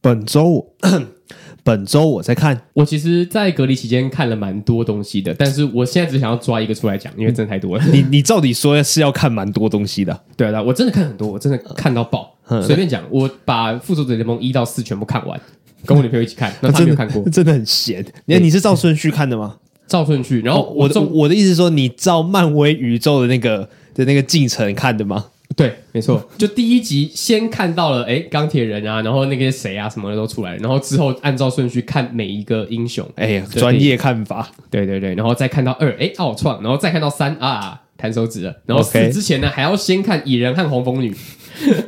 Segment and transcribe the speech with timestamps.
[0.00, 0.66] 本周，
[1.64, 2.60] 本周我在看。
[2.72, 7.84] 我其实，在隔离期间看了蛮多东西的，但是我现在只想要抓一个出来讲，因为真的太多了。
[7.92, 12.34] 你你照理说是要看蛮多东西的， 对啊，我真的看很多，我真的看到爆。
[12.64, 15.38] 随便讲，我把《复仇者联盟》一到四全部看完，
[15.84, 18.02] 跟我女朋友一起看，那她没有看过，真的很闲。
[18.24, 19.56] 你你是照顺序看的吗？
[19.86, 20.40] 照顺序。
[20.40, 25.26] 然后我我的我的意思是说，你照漫威宇宙的那个的那个进程看的吗？
[25.56, 41.12] 对，没错， 就第一集先看到了，哎，钢铁人啊，然后那个谁啊什么的都出来，然后之后按照顺序看每一个英雄，哎呀，专业看法，对对对，然后再看到二，哎，奥创，然后再看到三啊，弹手指了，然后四之前呢还要先看蚁人和黄蜂女，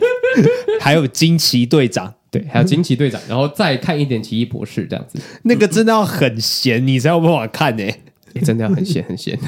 [0.81, 7.85] 还有惊奇队长， 对，还有惊奇队长，然后再看一点奇异博士这样子，那个真的要很闲，你才有办法看呢，
[8.43, 9.39] 真的要很闲很闲，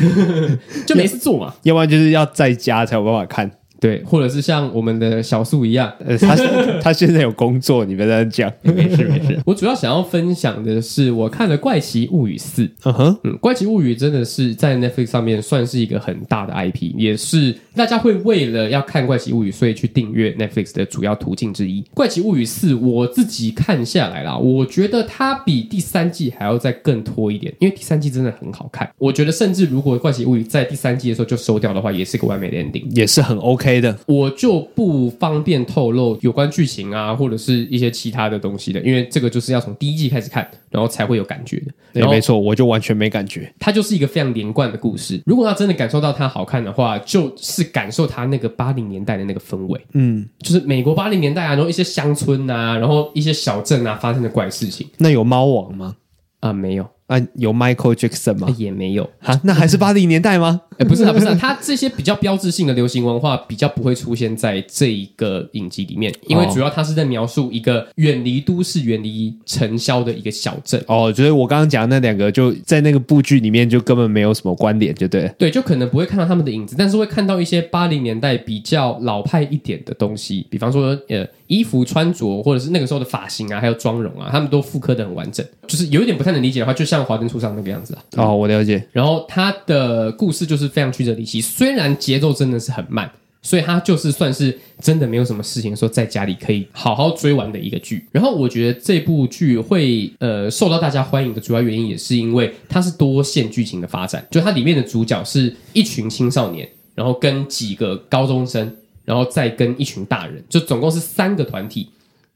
[0.86, 3.50] 就没事做嘛，要不然就是要在家才有办法看。
[3.82, 6.36] 对，或者是像我们的小树一样，呃，他
[6.80, 9.36] 他现在有工作，你别这样讲， 没事没事。
[9.44, 21.82] 我主要想要分享的是，我看了《怪奇物语四》，嗯哼，嗯，《怪奇物语》真的是在 Netflix 上面算是一个很大的 IP，也是大家会为了要看《怪奇物语》所以去订阅 Netflix 的主要途径之一。
[21.94, 28.88] 《怪奇物语四》我自己看下来啦，我觉得它比第三季还要再更拖一点，因为第三季真的很好看。
[28.98, 33.72] 我觉得甚至如果《怪奇物语》在第三季的时候就收掉的话，也是个完美的 ending，也是很 OK。
[33.82, 41.72] 的，我就不方便透露有关剧情啊，或者是一些其他的东西的，因为这个就是要从第一季开始看，然后才会有感觉的。
[41.94, 43.52] 对，没错，我就完全没感觉。
[43.58, 45.20] 它就是一个非常连贯的故事。
[45.24, 49.80] 如果要真的感受到它好看的话，就是感受它那个八零年代的那个氛围。
[49.92, 54.88] 嗯，就是美国八零年代啊，然后一些乡村啊，然后一些小镇啊发生的怪事情。
[54.98, 55.96] 那有猫王吗？
[56.40, 56.88] 啊，没有。
[57.12, 58.54] 啊，有 Michael Jackson 吗？
[58.56, 60.62] 也没有啊，那还是八零年代吗？
[60.78, 70.82] 哎，不是啊，不是啊，他这些比较标志性的流行文化比较不会出现在这一个影集里面，因为主要他是在描述一个远离都市、远离尘嚣的一个小镇。
[70.88, 75.30] 哦，所以我刚刚讲的那两个就在那个部剧里面就根本没有什么关联，就对。
[75.38, 85.44] 对，就可能不会看到他们的影子，但是会看到一些八零年代比较老派一点的东西，比方说呃衣服穿着或者是那个时候的发型啊，还有妆容啊，他们都复刻的很完整。
[85.66, 88.02] 就是有一点不太能理解的话，就像华灯初上那个样子啊。
[88.16, 88.82] 哦，我了解。
[88.90, 93.10] 然后他的故事就是非常曲折离奇，虽然节奏真的是很慢，
[93.42, 98.06] 所以他就是算是真的没有什么事情说在家里可以好好追完的一个剧。
[98.12, 111.90] 然后我觉得这部剧会呃受到大家欢迎的主要原因，也是因为它是多线剧情的发展，就它里面的主角是一群青少年，然后跟几个高中生，然后再跟一群大人，就总共是三个团体。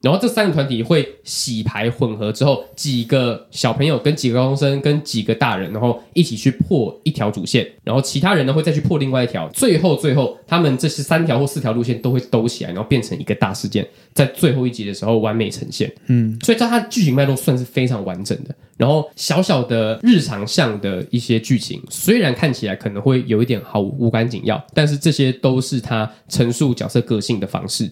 [0.06, 13.84] 然后这三个团体会洗牌混合之后，几个小朋友跟几个高中生跟几个大人，然后一起去破一条主线，然后其他人呢会再去破另外一条，最后最后他们这是三条或四条路线都会兜起来，然后变成一个大事件，
[14.14, 15.92] 在最后一集的时候完美呈现。
[16.06, 18.54] 嗯，所以在它剧情脉络算是非常完整的。
[18.76, 27.90] 然后小小的日常向的一些剧情，虽然看起来可能会有一点毫无关紧要，但是这些都是他陈述角色个性的方式，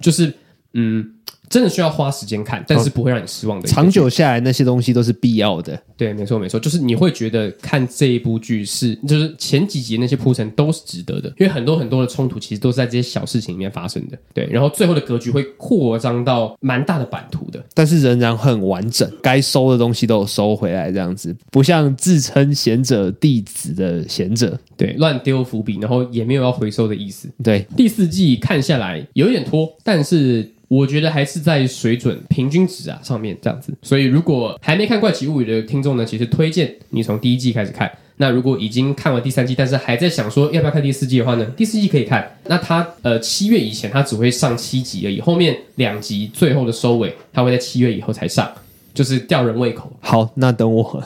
[0.00, 0.32] 就是
[0.74, 1.12] 嗯。
[1.48, 3.68] 真的需要花时间看，但是不会让你失望的。
[3.68, 5.80] 长久下来，那些东西都是必要的。
[5.96, 14.18] 对，没错，没错，就是你会觉得看这一部剧是，就是前几集那些铺陈都是值得的，因为很多很多的冲突其实都是在这些小事情里面发生的。
[14.34, 27.28] 对，然后最后的格局会扩张到蛮大的版图的，但是仍然很完整，该收的东西都有收回来，这样子，不像自称贤者弟子的贤者，对，乱丢伏笔，然后也没有要回收的意思。
[27.42, 30.52] 对，第四季看下来有一点拖，但是。
[30.68, 37.90] 我觉得还是在水准平均值啊上面这样子，所以如果还没看《怪奇物语》的听众呢，其实推荐你从第一季开始看。
[38.18, 42.38] 那如果已经看完第三季，但是还在想说要不要看第四季的话呢，第四季可以看。
[42.46, 48.50] 那它呃七月以前它只会上七集而已，后面两集最后的收尾，它会在七月以后才上，
[48.94, 49.92] 就是吊人胃口。
[50.00, 51.04] 好，那等我。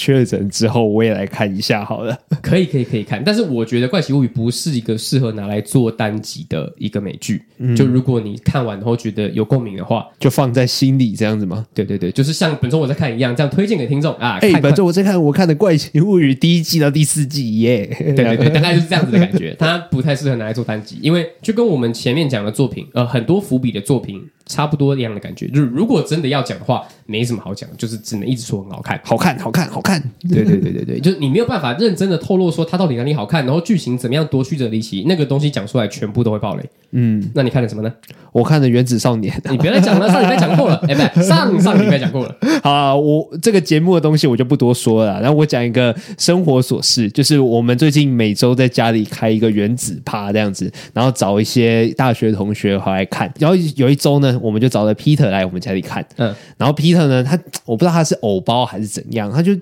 [0.00, 2.18] 确诊之后，我也来看一下好了。
[2.40, 3.22] 可以，可以，可以看。
[3.22, 7.42] 但是我觉得《怪奇物语》不是一个适合拿来做单集的一个美剧。
[7.58, 11.66] 嗯，就如果你看完后觉得有共鸣的话，就放在心里这样子吗？
[11.74, 14.38] 对对对，就是像本周我在看一样，这样推荐给听众啊。
[14.40, 17.86] 哎、欸，本周我在看，我看的《怪奇物语》第一季到第四季耶。
[17.98, 19.54] 对对对，大概就是这样子的感觉。
[19.58, 24.22] 它不太适合拿来做单集，因为就跟我们前面讲的作品，呃，很多伏笔的作品。
[24.50, 30.02] 差不多一样的感觉，就是如果真的要讲的话，没什么好讲，就是只能一直说很好看，好看，好看，好看。
[30.28, 36.64] 对对对对对，就是你没有办法认真的透露说它到底哪里好看，然后剧情怎么样多曲折离奇，那个东西讲出来全部都会爆雷。
[36.92, 37.94] 嗯，那你看了什么呢？
[38.32, 42.36] 我看的《原子少年》，你别再讲了，上礼拜讲过了，哎，不对， 上上礼拜讲过了。
[42.64, 56.04] 好啊，我这个节目的东西我就不多说了，然后我讲一个生活琐事，就是我们最近每周在家里开一个原子趴这样子，然后找一些大学同学回来看，然后有一周呢，我们就找了 Peter 来我们家里看。
[56.16, 59.56] 嗯，然后 Peter 呢，他我不知道他是偶包还是怎样，他就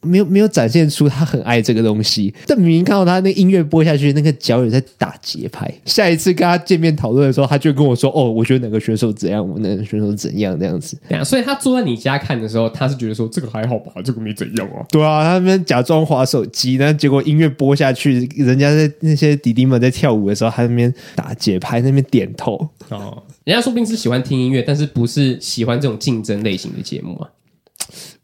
[0.00, 2.32] 没有没有展现出他很爱这个东西。
[2.46, 5.72] 但明明看到他那音乐播下去，那个脚也在打节拍。
[5.84, 14.84] 下一次跟他见面讨论的时候，他就跟我说：“哦，我觉得哪个选手怎样，我哪个选手怎样这样子。”对啊，所以他坐在你家看的时候，他是觉得说这个还好吧，这个没怎样啊。
[14.90, 22.68] 对啊，他们假装滑手机，但结果音乐播下去，人家在那些弟弟们在跳舞的时候，他那边打节拍，那边点头。
[22.88, 27.28] 哦，人家说不定是喜欢听音乐，但是不是喜欢这种竞争类型的节目啊？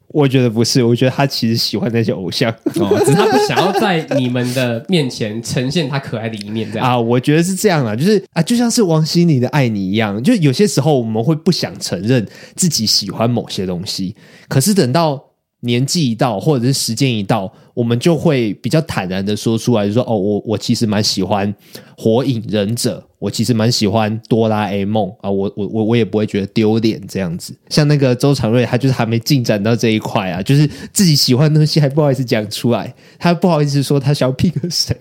[0.08, 6.98] 我觉得不是，我觉得他其实喜欢那些偶像，哦，只是他不想要在你们的面前呈现他可爱的一面，这样啊？
[6.98, 12.26] 我觉得是这样啊，就是啊，就像是王心凌的《爱你》一样，就有些时候我们会不想承认
[12.56, 14.16] 自己喜欢某些东西，
[14.48, 15.27] 可是等到。
[15.60, 21.52] 年纪一到，或者是时间一到，我们就会比较坦然的说出来，就说：“哦，我我其实蛮喜欢
[21.96, 34.96] 《火影忍者》，我其实蛮喜欢《哆啦 A 梦》啊，我我我我也不会觉得丢脸这样子。”像那个周长瑞，他就是还没进展到这一块啊，就是自己喜欢的东西还不好意思讲出来，他不好意思说他想要 pick 谁。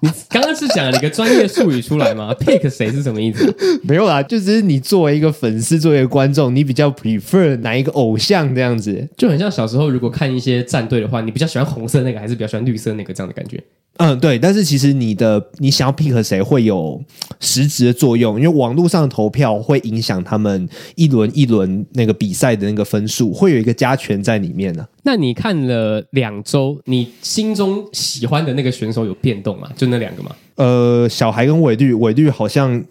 [0.00, 2.32] 你刚刚是讲了一个专业术语出来吗？
[2.38, 3.52] pick 谁是什么意思？
[3.82, 13.62] 没有啦，就只是你作为一个粉丝，作为一个观众，你比较 prefer 哪一个偶像这样子，就很像小时候如果看一些战队的话，你比较喜欢红色那个，还是比较喜欢绿色那个这样的感觉？
[13.98, 17.00] 嗯，对，但是其实你的你想要 pick 谁会有
[17.40, 24.88] 实质的作用，因为网络上的投票会影响他们一轮一轮那个比赛的那个分数，会有一个加权在里面呢、啊。
[25.02, 29.68] 那你看了两周，你心中喜欢的那个选手有变动吗？
[29.76, 30.30] 就那两个吗？
[30.54, 32.84] 呃，小孩跟韦律，韦律好像。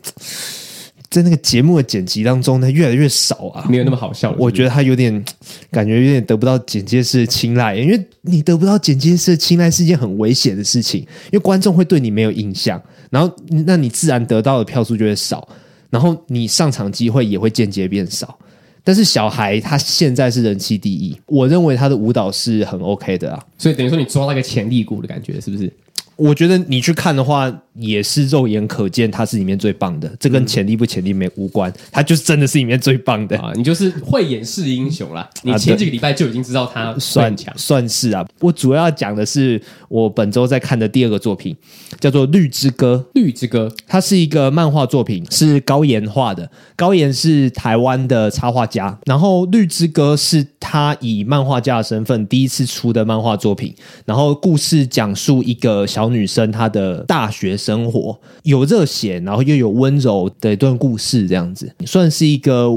[1.09, 4.44] 在那个节目的剪辑当中，他越来越少啊，没有那么好笑是是。
[4.44, 5.24] 我觉得他有点
[5.71, 13.33] 感觉，有点得不到剪接师的青睐，因为你得不到剪接师的青睐是一件很危险的事情，因为观众会对你没有印象，然后
[13.65, 15.48] 那你自然得到的票数就会少，
[15.89, 18.38] 然后你上场机会也会间接变少。
[18.83, 25.71] 但是小孩他现在是人气第一，我认为他的舞蹈是很 OK 的啊，所以等于说你抓到一个潜力股的感觉，是不是？
[26.18, 30.12] 我觉得你去看的话，也是肉眼可见他是里面最棒的。
[30.19, 33.52] 这跟潜力不潜力没无关，他就是真的是里面最棒的啊！
[33.56, 35.30] 你就是会演示英雄啦。
[35.44, 38.28] 你前几个礼拜就已经知道他算强，算是啊。
[38.40, 41.56] 我主要要讲的是我本周在看的第二个作品，
[42.00, 43.06] 叫做《绿之歌》。
[43.14, 46.50] 绿之歌，它是一个漫画作品，是高岩画的。
[46.75, 53.75] 高岩是台湾的插画家，然后《绿之歌》是他以漫画家的身份第一次出的漫画作品。
[54.06, 56.06] 然后故事讲述一个小。
[56.09, 62.69] 女生她的大学生活有热血，然后又有温柔的一段故事，这样子算是一个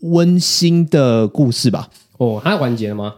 [0.00, 1.88] 温馨的故事吧。
[2.18, 3.14] 哦，它完结了吗？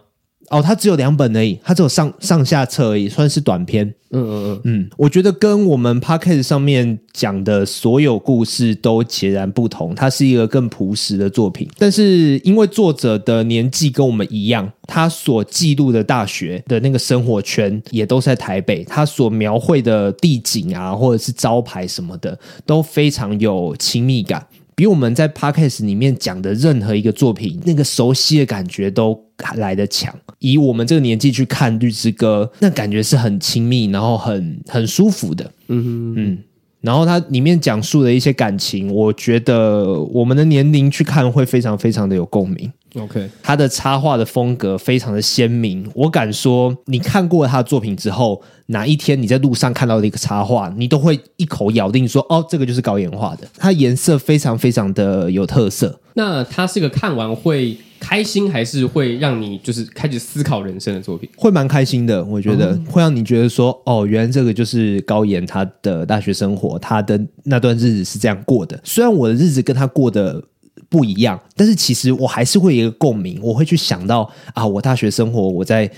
[0.49, 3.87] 哦，它只有两本而已，它只有上上下册而已，算是短篇。
[4.11, 11.69] 嗯嗯嗯嗯，我觉得跟我们 Podcast 上面讲的所有故事都截然不同，它是一个更朴实的作品。
[11.77, 24.47] 但是因为作者的年纪跟我们一样，他所记录的大学的那个生活圈也都是在台北，他所描绘的地景啊，或者是招牌什么的，都非常有亲密感。
[24.77, 29.19] 比我们在 Podcast 里面讲的任何一个作品，那个熟悉的感觉都
[29.57, 30.15] 来得强。
[30.39, 35.51] 以我们这个年纪去看《绿之歌》，那感觉是很亲密，然后很很舒服的。
[35.69, 36.39] 嗯哼嗯。
[36.83, 42.71] 然后它里面讲述的一些感情，我觉得我们的年龄去看会非常非常的有共鸣。
[42.99, 53.47] OK，他的插画的风格非常的鲜明，我敢说，你看过他的作品之后，哪一天你在路上看到的一个插画，你都会一口咬定说，哦，这个就是高岩画的。
[53.59, 56.01] 它颜色非常非常的有特色。
[56.15, 61.29] 那它是个看完会开心，还是会让你就是开始思考人生的作品？
[61.37, 68.81] 会蛮开心的，我觉得、嗯、会让你觉得说，哦，原来这个就是高岩他的大学生活，他的那段日子是这样过的。
[68.83, 70.43] 虽然我的日子跟他过的。
[70.89, 75.91] 不一样，但是其实我还是会有一个共鸣，我会去想到啊，我大学生活我在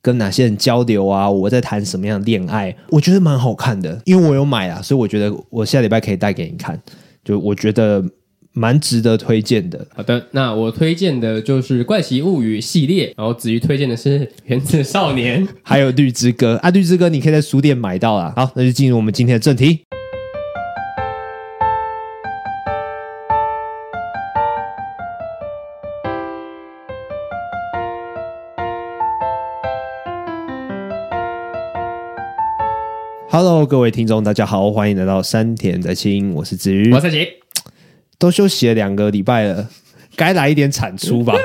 [0.00, 6.80] 跟哪些人交流啊，我在谈什么样的恋爱，我觉得蛮好看的，因为我有买啊，所以我觉得我下礼拜可以带给你看，
[7.24, 8.02] 就我觉得
[8.52, 9.86] 蛮值得推荐的。
[9.94, 18.32] 好的，那我推荐的就是《怪奇物语》系列，然后子瑜推荐的是《原子少年》，还有《绿之歌》啊，《绿之歌》你可以在书店买到啦。
[18.36, 19.80] 好，那就进入我们今天的正题。
[33.40, 37.34] Hello，各位听众，大家好，欢迎来到山田在清，我是子瑜，我是杰，
[38.18, 39.68] 都休息了两个礼拜了，
[40.16, 41.36] 该来一点产出吧，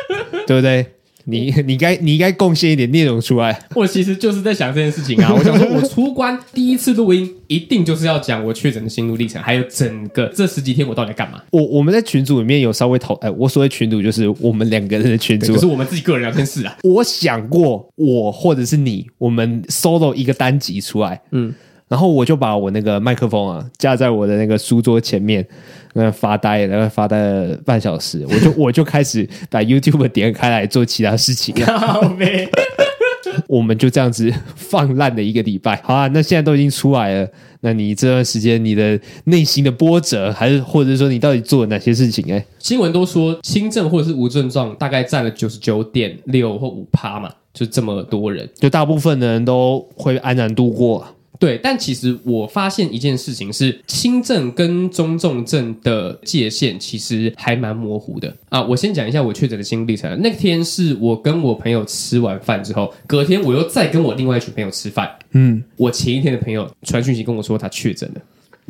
[0.48, 0.86] 对不对？
[1.24, 3.58] 你你该你应该贡献一点内容出来。
[3.74, 11.40] 我其实就是在想这件事情啊，我想说，我出关第一次录音，一定就是要讲我确诊的心路历程，还有整个这十几天我到底在干嘛。
[11.50, 16.76] 我我们在群组里面有稍微讨，哎，我所谓群组就是我们两个人的群组，就是我们自己个人聊天室啊。
[16.82, 21.54] 我想过，我或者是你，我们 solo 一个单集出来，嗯。
[21.92, 25.46] 然后我就把我那个麦克风啊架在我的那个书桌前面，
[25.92, 31.54] 那发呆，然后发呆了半小时，我就 我就开始把 YouTube 点开来做其他事情。
[33.46, 35.78] 我们就这样子放烂的一个礼拜。
[35.84, 37.28] 好啊，那现在都已经出来了，
[37.60, 42.24] 那你这段时间你的内心的波折，还是或者说你到底做了哪些事情？
[42.32, 51.06] 哎，新闻都说轻症或者是无症状，大概占了九十九点六或五趴嘛，就这么多人，就大部分的人都会安然度过。
[51.42, 58.62] 对，但其实我发现一件事情是，轻症跟中重症的界限其实还蛮模糊的啊。
[58.62, 60.20] 我先讲一下我确诊的心路历程。
[60.22, 65.10] 那天是我跟我朋友吃完饭之后，隔天我又再跟我另外一群朋友吃饭。
[65.32, 68.20] 嗯，我前一天的朋友传讯息跟我说他确诊了。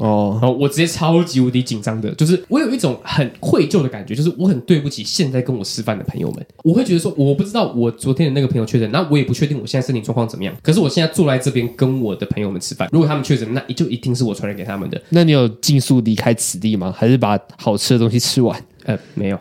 [0.03, 6.45] 哦，然后我直接超级无敌紧张的，就是我有一种很愧疚的感觉，就是我很对不起现在跟我吃饭的朋友们。
[6.65, 10.53] 我会觉得说，我不知道我昨天的那个朋友确诊，那我也不确定我现在身体状况怎么样。
[10.61, 15.01] 可是我现在坐在这边跟我的朋友们吃饭，如果他们确诊，那就一定是我传染给他们的。
[15.11, 16.93] 那你有尽速离开此地吗？
[16.97, 18.61] 还是把好吃的东西吃完？
[18.85, 19.39] 呃，没有，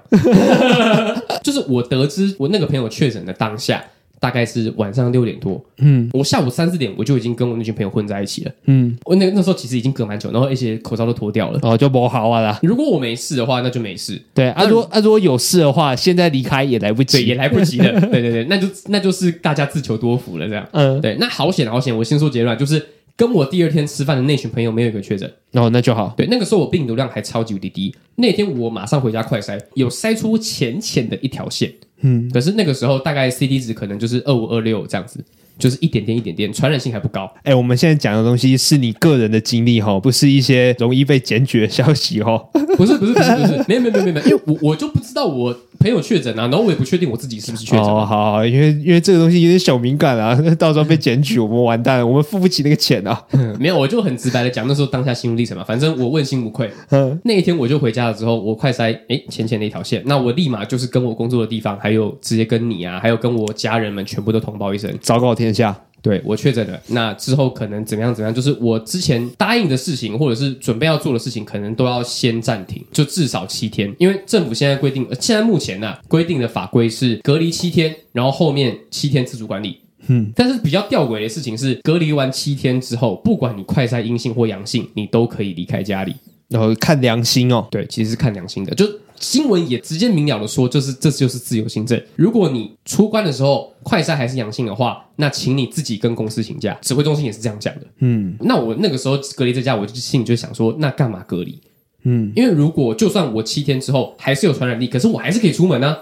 [1.41, 3.83] 就是我得知我那个朋友确诊的当下。
[4.21, 12.59] 大概是晚上六点多，嗯，我下午三四点我就已经跟我那群朋友混在一起了，嗯，我那那时候其实已经隔蛮久，然后一些口罩都脱掉了，哦，就不好啊啦。
[12.61, 14.21] 如果我没事的话，那就没事。
[14.35, 17.99] 对，啊，如果啊如果有事的话，现在离开也来不及，对，也来不及了。
[18.11, 20.67] 对对对，那就那就是大家自求多福了，这样。
[20.73, 22.85] 嗯，对，那好险好险，我先说结论，就是
[23.15, 26.13] 跟我第二天吃饭的那群朋友没有一个确诊，哦，那就好。
[26.15, 31.73] 对，那个时候我病毒量还超级无敌低，那天我马上回家快筛，有筛出浅浅的一条线。
[32.01, 35.23] 嗯，可是那个时候大概 C D 值可能就是二五二六这样子，
[35.57, 37.31] 就是一点点一点点，传染性还不高。
[37.37, 42.37] 哎、欸，我们现在讲的东西是你个人的经历哈，不是一些容易被检举的消息哈。
[42.77, 45.55] 不是不是不是不是，没有没有没有没有，因为我我就不知道我。
[45.81, 47.83] 朋友确诊啊，然后我也不确定我自己是不是确诊。
[47.83, 53.21] 哦，好，好，因为因为这个东西有点小敏感啊， 到时候被检举，我们完蛋了，我们付不起那个钱啊。
[53.59, 56.69] 没有，我就很直白的讲，那时候当下心路历程嘛，反正我问心无愧。
[56.91, 65.75] 嗯，那一天我就回家了之后，我快塞，哎，浅浅的一条线，那我立马就是跟我工作的地方，还有直接跟你啊，还有跟我家人们全部都通报一声，昭告天下。
[66.01, 79.77] 对，我确诊了，那之后可能怎么样怎么样，就是我之前答应的事情或者是准备要做的事情，可能都要先暂停，就至少七天，因为政府现在规定，现在目前呢、啊、规定的法规是隔离七天，然后后面七天自主管理。
[80.07, 86.15] 嗯，但是比较吊诡的事情是，隔离完七天之后，不管你快筛阴性或阳性，你都可以离开家里。
[86.51, 88.85] 然后看良心哦，对，其实是看良心的，就。
[89.21, 92.01] 新闻也直接明了的说，就是这就是自由行政。
[92.15, 96.75] 如果你出关的时候快筛还是阳性的话，那请你自己跟公司请假。
[96.81, 97.81] 指挥中心也是这样讲的。
[97.99, 101.59] 嗯，那我那个时候隔离在家，我就心里就想说，那干嘛隔离？
[102.01, 105.97] 嗯，因为如果就算我七天之后还是有传染力，可是我还是可以出门呢、啊。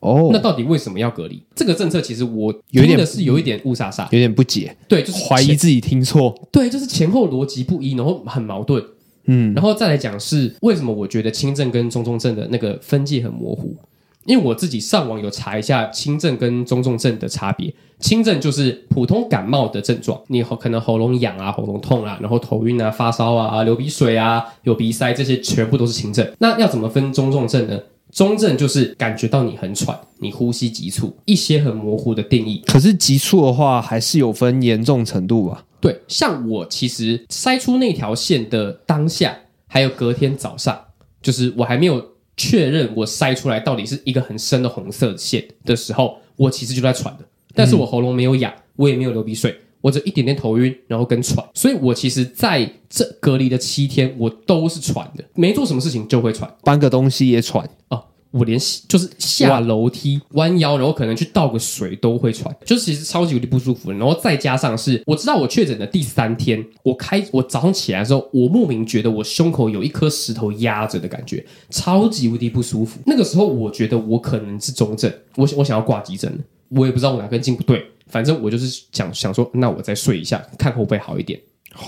[0.00, 1.42] 哦，那到底为什么要隔离？
[1.54, 4.74] 这个政策其实我听的是有一点雾煞煞，有点不解。
[4.88, 6.34] 对，就是怀疑自己听错。
[6.50, 8.82] 对，就是前后逻辑不一，然后很矛盾。
[9.26, 13.76] 嗯，然后再来讲是为什么我觉得轻症跟中重症的那个分界很模糊？
[14.24, 17.72] 因为我自己上网有查一下轻症跟中重症的差别。
[18.00, 26.28] 轻症就是普通感冒的症状，你可能喉咙痒啊、喉咙痛啊，然后头晕啊、发烧啊、流鼻水啊、有鼻塞，这些全部都是轻症。
[26.38, 27.80] 那要怎么分中重症呢？
[28.12, 32.62] 中症就是感觉到你很喘，你呼吸急促，一些很模糊的定义。
[32.66, 35.64] 可是急促的话，还是有分严重程度吧？
[35.80, 40.78] 对，像我其实筛出那条线的当下，还有隔天早上，
[41.22, 47.24] 就是我还没有确认我筛出来到底是一个很深的红色线的时候，我其实就在喘的。
[47.54, 51.46] 但是我喉咙没有痒，我也没有流鼻水，我只一点点头晕，然后跟喘。
[51.54, 58.04] 所以我其实在这隔离的七天，我都是喘的，没做什么事情就会喘，搬个东西也喘哦。
[58.36, 63.90] 我连就是下楼梯弯腰，然后可能去倒个水都会喘，就是其实超级无敌不舒服。
[63.90, 73.00] 然后再加上是，我知道我确诊的第三天，我开我早上起来的时候，我莫名觉得我胸口有一颗石头压着的感觉，超级无敌不舒服。
[73.06, 76.38] 那个时候我觉得我可能是中症，我我想要挂急诊，
[76.68, 81.40] 我也不知道我哪根筋不对，反正我就是想想说，那我再睡一下，看会不会好一点。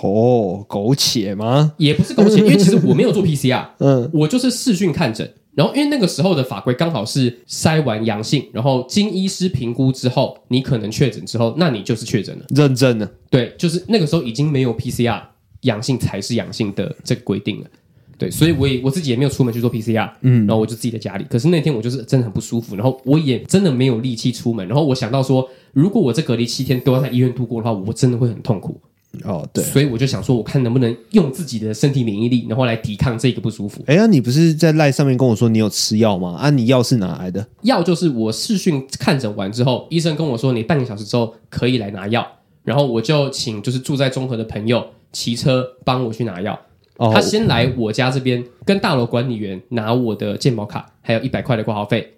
[0.02, 1.72] 哦，苟且吗？
[1.78, 5.30] 也不是苟且，因为其实我没有做 PCR， 嗯，我就是视讯看诊。
[5.58, 13.10] 然后，因为那个时候的法规刚好是筛完阳性，然后经医师评估之后，你可能确诊之后，那你就是确诊了，认证了。
[13.28, 15.20] 对，就是那个时候已经没有 PCR
[15.62, 17.66] 阳性才是阳性的这个规定了。
[18.16, 21.24] 对，所以我也我自己也没有出门去做 PCR，嗯，然后我就自己在家里。
[21.28, 24.64] 可是那天我就是真的很不舒服，然后我也真的没有力气出门。
[24.68, 28.80] 然后我想到说，如果我这隔离七天都要在医院度过的话，我真的会很痛苦。
[29.24, 33.82] 哦，对，所以我就想说，我看能不能用自己的身体免疫力，然后来抵抗这个不舒服。
[33.86, 36.36] 哎呀，你不是在赖上面跟我说你有吃药吗？
[36.38, 37.46] 啊，你药是哪来的？
[37.62, 42.26] 药就是我视讯看诊完之后，医生跟我说，你半个小时之后可以来拿药，
[42.64, 46.58] 然后我就请就是住在中和的朋友骑车帮我去拿药。
[46.98, 52.14] 哦，他先来我家这边跟大楼管理员拿我的健保卡，还有一百块的挂号费，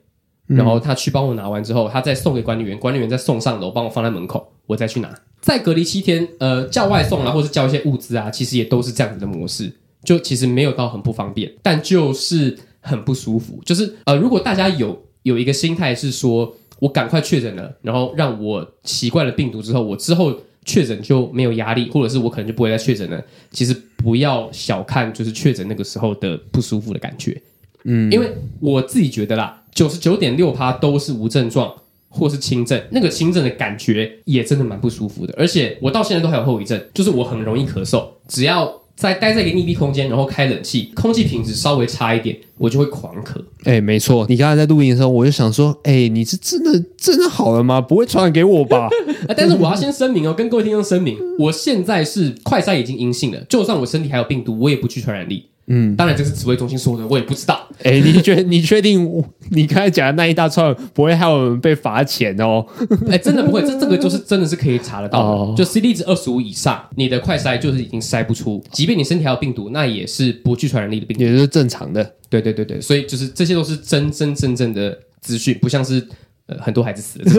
[0.47, 5.15] 然后他去帮我拿完之后，他再送给管理员，管理员再送上楼帮我放在门口，我再去拿。
[5.41, 9.73] 在隔离七天，呃，叫外送啊，或是叫一些物资啊，其实也都是这样子的模式。
[10.03, 13.61] 就其实没有到很不方便，但就是很不舒服。
[13.67, 23.23] 就是呃，如果大家有有一个心态是说，我赶快确诊了，然后让我习惯了病毒之后，我之后确诊就没有压力，或者是我可能就不会再确诊了。
[23.51, 27.39] 其实不要小看就是确诊那个时候的不舒服的感觉，
[27.85, 31.75] 嗯，因为我自己觉得啦，九十九点六趴都是无症状。
[32.11, 43.41] 或是轻症，那个轻症的感觉也真的蛮不舒服的，而且我到现在都还有后遗症，就是我很容易咳嗽，只要在待在一个密闭空间，然后开冷气，空气品质稍微差一点，我就会狂咳。
[43.65, 47.81] 哎、欸，没错，你刚才在录音的时候，我就想说，哎、欸，你是真的真的好了吗？
[47.81, 48.91] 不会传染给我吧？
[49.35, 55.47] 但是我要先声明哦，跟各位听众声明，我现在是快筛已经阴性了，就算我身体还有病毒，我也不去传染力。
[55.73, 57.65] 嗯，当然这是指挥中心说的，我也不知道。
[57.85, 62.67] 哎、欸，你确你确定你刚才讲的那一大串不会害我们被罚钱哦？
[63.07, 65.29] 哎、欸，真的不会，这这个就是真的是可以查得到的。
[65.29, 72.15] 哦、就 CD 值二十五以上，你的快筛就是已经筛不出，即便你身体还有病毒，那也是不具传染力的病毒，也是正常的。
[72.29, 76.05] 对对对对，所以就是这些都是真真正正的资讯，不像是
[76.47, 77.27] 呃很多孩子死了。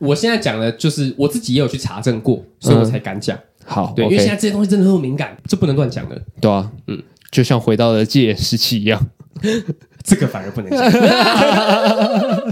[0.00, 3.38] 我现在讲的就是我自己也有去查证过，所以我才敢讲。
[3.70, 6.20] 嗯好，对因为现在这些东西真的很敏感，这不能乱讲的。
[6.40, 7.00] 对啊，嗯，
[7.30, 9.00] 就像回到了戒严时期一样，
[10.02, 10.90] 这个反而不能讲。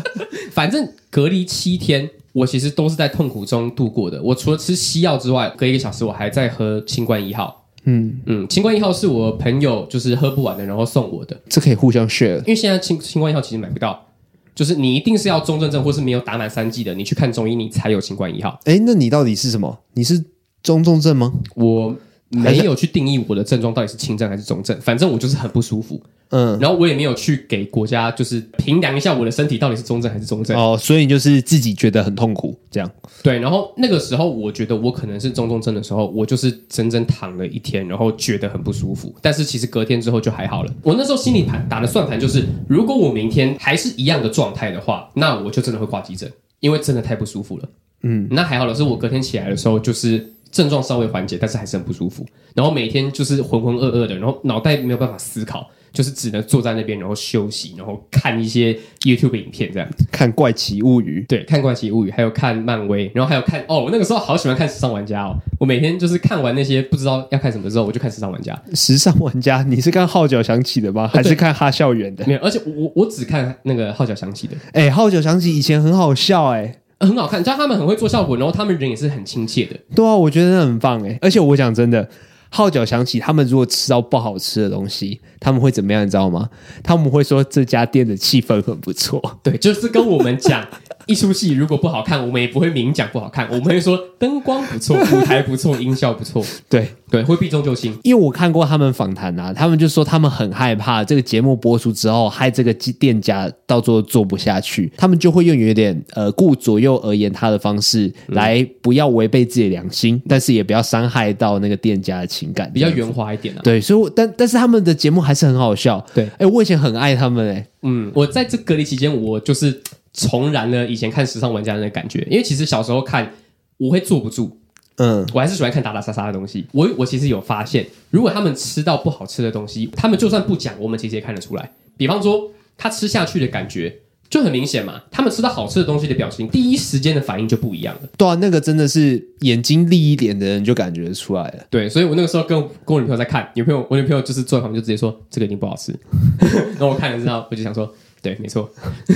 [0.52, 4.22] 反正隔离七天，我其实都是在痛苦中度过的。
[4.22, 7.66] 我除了吃西药之外，隔一个小时我还在喝清冠一号。
[7.84, 11.36] 嗯嗯，清冠一号是我朋友就是喝不完的，然后送我的。
[11.48, 14.06] 这可以互相 share，因为现在清清冠一号其实买不到，
[14.54, 18.60] 就是你一定是要中症症或是没有打满三剂的，你去看中医你才有清冠一号。
[18.64, 19.80] 哎，那你到底是什么？
[19.94, 20.24] 你是？
[20.62, 21.32] 中重症吗？
[21.54, 21.96] 我
[22.30, 26.00] 没有去定义我的症状到底是轻症还是重症，反正我就是很不舒服。
[26.30, 30.54] 嗯，然后我也没有去给国家就是评量一下我的身体到底是中症还是重症。
[30.54, 32.90] 哦，所以你就是自己觉得很痛苦这样。
[33.22, 39.14] 对，然后那个时候我觉得我可能是中重症的时候，我就是整整躺了一天，然后觉得很不舒服。
[39.22, 40.74] 但是其实隔天之后就还好了。
[40.82, 47.68] 我那时候心里盘打的算盘就是，如果我明天还是一样的状态的话，那我就真的会挂急诊，因为真的太不舒服了。
[48.02, 50.34] 嗯，那还好的是我隔天起来的时候就是。
[50.50, 52.24] 症状稍微缓解，但是还是很不舒服。
[52.54, 61.20] 然后每天就是浑浑噩噩的，然后脑袋没有办法思考，就是只能坐在那边，然后休息，然后看一些 YouTube 影片，这样看《怪奇物语》。
[61.28, 65.36] 对，看《怪奇物语》，还有看漫威，然后还有看哦，我那个时候好喜欢看《时尚玩家》哦。
[65.60, 68.60] 我每天就是看完那些不知道要看什么之后，我就看《时尚玩家》。
[68.76, 71.08] 时尚玩家，你是看号角响起的吗？
[71.12, 72.26] 还是看哈校园的？
[72.26, 74.56] 没有，而且我我只看那个号角响起的。
[74.72, 76.80] 哎，号角响起以前很好笑，哎。
[77.00, 79.76] 很好看，你知道他们很会做效果，然后他们人也是很亲切的。
[79.94, 81.18] 对啊，我觉得那很棒哎！
[81.22, 82.08] 而且我讲真的，
[82.50, 86.04] 号角响起，他们如果吃到不好吃的东西，他们会怎么样？
[86.04, 86.48] 你知道吗？
[86.82, 89.22] 他们会说这家店的气氛很不错。
[89.42, 90.66] 对，就是跟我们讲。
[91.08, 96.44] 一出戏如果不好看，我们也不会明讲不好看，我们会说灯光不错，舞台不错，音效不错。
[96.68, 97.98] 对对，会避重就轻。
[98.04, 113.60] 因为我看过他们访谈啊，他们就说他们很害怕这个节目播出之后，害这个店家到最后做不下去，他们就会用有点呃顾左右而言他的方式来不要违背自己的良心，嗯、但是也不要伤害到那个店家的情感，比较圆滑一点啊。
[113.64, 116.04] 对，所以我但但是他们的节目还是很好笑。
[116.14, 117.66] 对，哎、欸，我以前很爱他们哎、欸。
[117.82, 119.80] 嗯，我在这隔离期间，我就是。
[120.18, 123.32] 重燃了以前看时尚玩家的那感觉，因为其实小时候看
[123.76, 124.58] 我会坐不住，
[124.96, 126.66] 嗯，我还是喜欢看打打杀杀的东西。
[126.72, 131.70] 我我其实有发现，如果他们吃到不好吃的东西，他们就算不讲，我们其实也看得出来。
[131.96, 133.94] 比方说他吃下去的感觉
[134.30, 138.08] 就很明显嘛，他们吃到好吃的东西的表情，第一时间的反应就不一样了。
[138.16, 141.66] 对啊，那个真的是眼睛利一点的人就感觉出来了。
[141.70, 145.92] 对，所以我那个时候跟跟我女朋友在看，女朋友我女朋友就是坐在旁边就直接说这个一定不好吃，
[146.78, 147.92] 然后我看了之后我就想说。
[148.20, 148.68] 对，没错。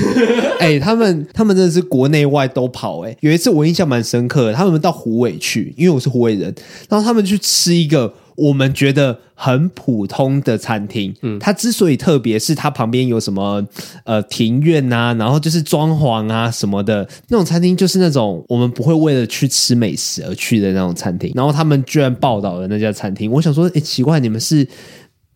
[0.61, 3.11] 哎、欸，他们他们真的是国内外都跑、欸。
[3.11, 6.55] 哎，有一次我印象蛮深刻的，他们到湖尾去，因为我是湖尾人，
[6.89, 13.67] 然后他们去吃一个我们觉得很普通的餐厅，嗯，它之所以特别，是它旁边有什么
[14.05, 21.33] 呃庭院啊，然后就是装潢啊什么的那种餐厅，就是那种我们不会为了去吃美食而去的那种餐厅。
[21.35, 24.67] 然后他们居然报道了那家餐厅，我想说，哎，奇怪，你们是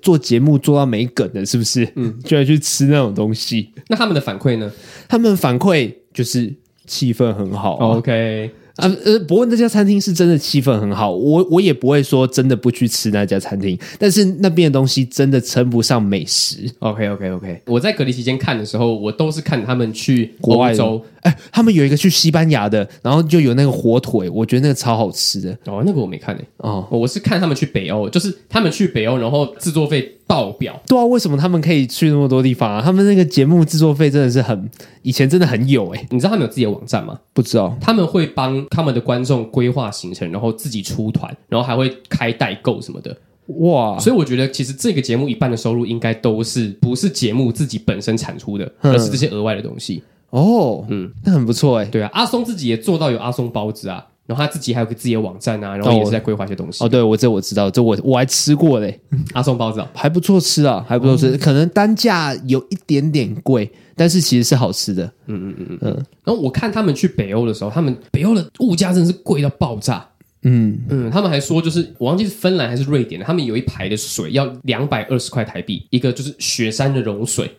[0.00, 1.86] 做节目做到没梗的，是不是？
[1.96, 3.70] 嗯， 居然去吃那种东西。
[3.88, 4.70] 那他们的反馈呢？
[5.08, 6.54] 他们反馈就是
[6.86, 8.50] 气氛很好啊，OK。
[8.76, 16.70] 啊呃，不过那家餐厅是真的气氛很好，我我也不会说真的不去吃那家餐厅，但是那边的东西真的称不上美食。
[16.80, 21.02] OK OK OK，我在隔离期间看的时候，我都是看他们去国外洲。
[21.22, 25.50] 哎，他们有一个去西班牙的，然后就有那个火腿，我觉得那个超好吃的。
[25.64, 26.44] 哦，那个我没看诶。
[26.58, 30.80] 哦，我是看他们去北欧，就是他们去北欧，然后制作费爆表。
[30.86, 32.80] 对啊，为什么他们可以去那么多地方啊？
[32.80, 34.70] 他们那个节目制作费真的是很，
[35.02, 36.06] 以前真的很有诶。
[36.10, 37.18] 你知道他们有自己的网站吗？
[37.32, 37.76] 不知道。
[37.80, 38.24] 他们会
[38.70, 43.16] 帮他们的观众规划行程，然后自己出团，然后还会开代购什么的。
[43.60, 43.96] 哇！
[44.00, 50.02] 所以我觉得其实这个节目一半的收入应该都是不是节目自己本身产出的，而是这些额外的东西。
[50.30, 51.84] 哦，嗯，那很不错哎。
[51.84, 56.82] 对啊，阿松自己也做到有阿松包子啊，然后他自己还有个自己的网站啊，然后也是在规划一些东西。
[56.84, 59.00] 哦，对，我这我知道，这我我还吃过嘞，
[59.32, 65.04] 阿松包子啊，还不错吃啊，还不错吃，可能单价有一点点贵，但是其实是好吃的。
[65.26, 66.06] 嗯嗯嗯嗯嗯。
[66.22, 70.06] 然后我看他们去北欧的时候，他们北欧的物价真的是贵到爆炸。
[70.42, 77.50] 嗯嗯，他们还说，就是我忘记是芬兰还是瑞典的，他们有一排的水要两百二十块台币一个，就是雪山的融水。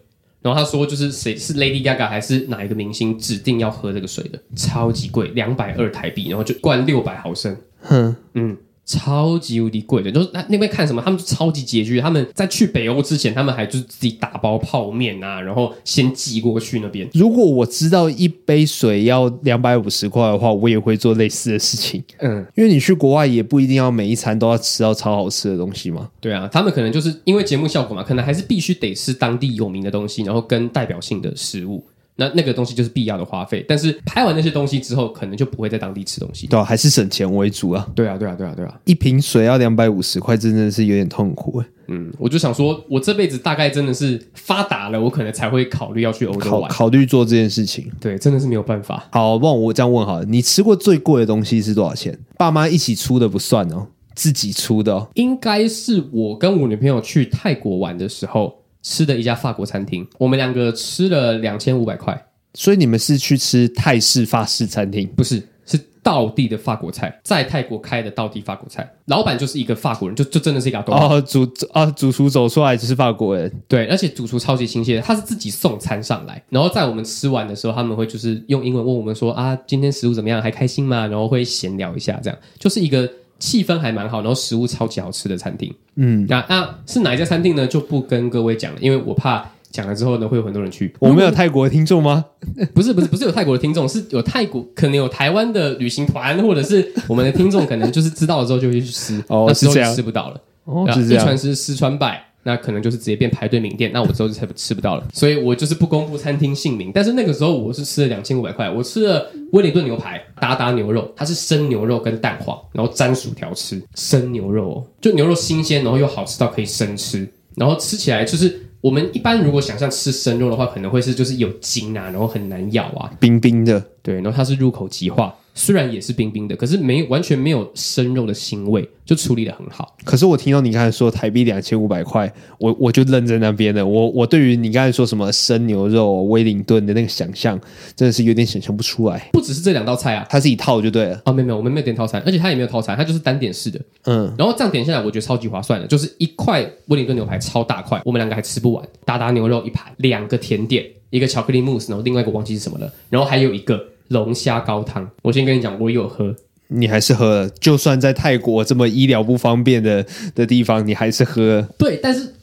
[0.41, 7.57] 然后他说，就是谁是 Lady Gaga 还是哪一个明星指定要喝这个水的，超级贵，两百二台币，然后就灌六百毫升。
[7.81, 8.55] 哼，嗯。
[8.87, 11.99] 超级无敌贵的，就是那那边看什么，他们就超级拮据。
[11.99, 17.05] 他们在去北欧之前，他们还就是自己打包泡面啊，然后先寄过去那边。
[17.13, 22.01] 如果我知道一杯水要两百五十块的话，我也会做类似的事情。
[22.19, 26.09] 嗯，因为你去国外也不一定要每一餐都要吃到超好吃的东西嘛。
[26.21, 31.83] 对啊，他们可能就是因为节目效果嘛，可能还是必须得吃当地有名的东西，然后跟代表性的食物。
[32.17, 36.47] 那那个东西就是必要的花费，但是拍完那些东西之后，可能就不会在当地吃东西。
[36.47, 37.87] 对啊，还是省钱为主啊。
[37.95, 38.79] 对啊，对啊，对啊，对啊！
[38.85, 41.63] 一瓶水要两百五十块，真的是有点痛苦。
[41.89, 47.89] 嗯，我就想说，我这辈子大概真的是发达了，我可能才会考虑要去欧洲玩，考虑做这件事情。
[48.01, 49.07] 对，真的是没有办法。
[49.11, 52.17] 好，不然我这样问好了，你吃过最贵的东西是多少钱？
[52.37, 55.07] 爸妈一起出的不算哦，自己出的哦。
[55.13, 58.56] 应该是我跟我女朋友去泰国玩的时候
[58.89, 62.17] 吃的一家法国餐厅，我们两个吃了两千五百块。
[62.53, 65.05] 所以你们是去吃泰式法式餐厅？
[65.09, 81.05] 不是，是道地的法国菜，在泰国开的道地法国菜，老板就是一个法国人，就就真的是一个哦，主啊主厨走出来就是法国人，对，而且主厨超级亲切，他是自己送餐上来，然后在我们吃完的时候，他们会就是用英文问我们说啊，今天食物怎么样，还开心吗？
[81.07, 83.07] 然后会闲聊一下，这样就是一个
[83.39, 85.73] 气氛还蛮好，然后食物超级好吃的餐厅。
[85.95, 87.65] 嗯，那那是哪一家餐厅呢？
[87.67, 89.45] 就不跟各位讲了，因为我怕。
[89.69, 90.91] 讲了之后呢，会有很多人去。
[90.97, 92.25] 我们有泰国的听众吗？
[92.73, 99.21] 不是，不是，不是有泰国的听众，是有泰国可能有台湾的旅行团，或者是我们的听众，可能就是知道了之后就会去吃。
[99.27, 100.41] 哦，那之后就吃不到了。
[100.63, 101.21] 哦，是这样。
[101.21, 103.91] 一传十，十传百，那可能就是直接变排队名店。
[103.93, 105.05] 那我之后就吃不吃不到了。
[105.13, 106.91] 所以我就是不公布餐厅姓名。
[106.93, 113.83] 但是那个时候我是吃了两千五百块，我吃了威灵顿牛排、达达牛肉，它是生牛肉跟蛋黄，然后沾薯条吃。
[113.95, 118.63] 生牛肉哦，就牛肉新鲜，然后又好吃到可以生吃，然后吃起来就是。
[118.79, 123.83] 我们一般如果想象吃生肉的话，可能会是就是有筋啊，然后很难咬啊，冰冰的。
[124.07, 125.35] 对，然后它是入口即化。
[125.53, 129.97] 虽然也是冰冰的，可是没完全没有生肉的腥味，就处理得很好。
[130.05, 133.85] 可是我听到你刚才说台币两千五百块，我我就愣在那边了。
[133.85, 137.59] 我我对于你刚才说什么生牛肉、威灵顿的那个想象，
[137.97, 139.29] 真的是有点想象不出来。
[139.33, 141.21] 不只是这两道菜啊，它是一套就对了。
[141.25, 143.81] 哦，没有没有，我们没有点套餐，而且它也没有套餐，它就是单点式的。
[144.05, 148.87] 嗯，然后这样点下来，我觉得超级划算的，就是一块威灵顿牛排超大块，我们两个还吃不完。
[149.03, 153.83] 达达牛肉一盘，两个甜点，一个巧克力慕斯，然后另外一个忘记是什么了，然后还有一个。
[154.09, 156.35] 龙虾高汤，我先跟你讲，我有喝，
[156.67, 157.49] 你还是喝了。
[157.49, 161.69] 就算在泰国这么医疗不方便的的地方，你还是喝了。
[161.77, 162.33] 对，但是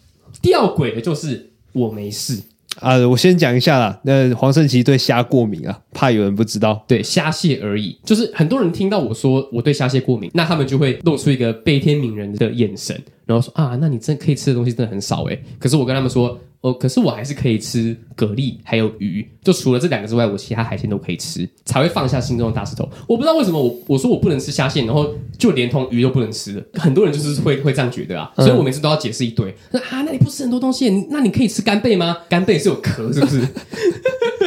[0.43, 2.43] 吊诡的就是我没事
[2.81, 2.97] 啊。
[3.09, 6.85] 我先讲一下啦，那黄圣琪对虾过敏啊，怕有人不知道。
[6.87, 7.99] 对，虾蟹而已。
[8.05, 15.43] 就是很多人听到我说我对虾蟹过敏，那他们就会露出一个悲天悯人的眼神，然后说啊，那你真可以吃的东西真的很少诶。
[15.59, 16.39] 可是我跟他们说。
[16.65, 22.89] 哦，可是我还是可以吃蛤蜊，还有鱼，就除了这两个之外，我其他海鲜都可以吃，才会放下心中的大石头。
[23.07, 26.65] 我不知道为什么我我说我不能吃虾线，然后就连同鱼都不能吃了。
[26.81, 29.55] 很多人就是会会这样觉得啊，所以我每次都要解释一堆。
[29.73, 32.17] 那啊，那你不吃很多东西，那你可以吃干贝吗？
[32.31, 33.41] 干贝是有壳，是不是？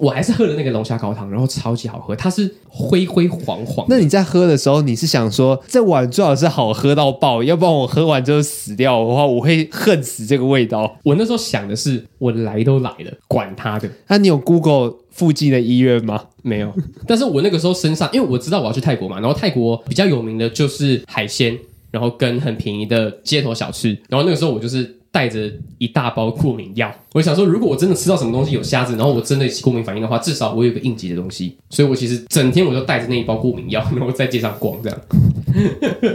[0.00, 3.86] 我还是喝了那个龙虾高汤，然后超级好喝，它是灰灰黄黄。
[3.88, 10.96] 那你在喝的时候，你是想说这碗最好是好喝到爆，要不然我喝完之后死掉的话，我会恨死这个味道。
[11.04, 13.88] 我那时候想的是，我来都来了，管他的。
[14.08, 16.24] 那、啊、你有 Google 附近的医院吗？
[16.42, 16.72] 没有。
[17.06, 21.58] 但是我那个时候身上，因为我知道我要去泰国嘛，然后泰国比较有名的就是海鲜，
[21.90, 24.99] 然后跟很便宜的街头小吃，然后那个时候我就是。
[25.12, 31.56] 带着一大包过敏药，我想说，如果我真的吃到什么东西有虾子，然后我真的起过敏反应的话，至少我有个应急的东西。
[31.68, 34.98] 所以我其实整天我就带着那一包过敏药，然后在街上逛这样。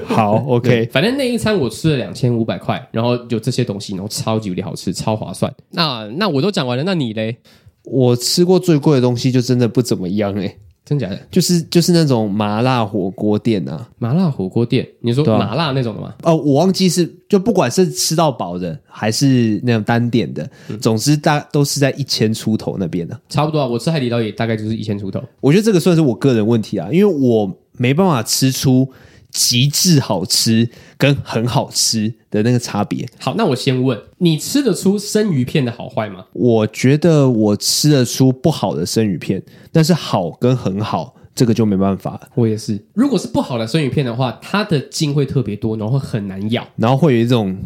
[0.06, 5.54] 好，OK，反正那一餐我吃了两千五百块，然后有这些东西，然后超级无敌好吃，超划算。
[5.72, 7.38] 那那我都讲完了，那你嘞？
[7.84, 11.20] 我吃过最贵的东西就真的不怎么样诶、欸真假的？
[11.32, 16.14] 就是就是那种麻辣火锅店啊，麻辣火锅店，你说麻辣那种的吗？
[16.22, 23.66] 哦，我忘记是就不管是吃到饱的还是那种单点的，嗯、总之大都是在一千出头那边的，差不多啊。
[23.66, 25.20] 我吃海底捞也大概就是一千出头。
[25.42, 28.88] 我觉得这个算是我个人问题啊，因为我没办法吃出。
[29.36, 33.06] 极致好吃跟很好吃的那个差别。
[33.20, 36.26] 好，那我先问你吃得出生鱼片的好坏吗？
[36.32, 39.44] 我觉得我吃得出不好的生鱼片，
[39.74, 42.18] 但是好跟很好这个就没办法。
[42.36, 47.58] 我也是，如果是不好的生鱼片的话，它的筋会特别多，然后会很难咬，然后会有一种。